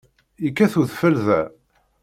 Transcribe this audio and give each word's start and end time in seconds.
Yekkat-d 0.43 0.73
udfel 0.81 1.15
da? 1.25 1.41